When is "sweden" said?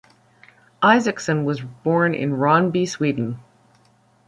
2.89-3.37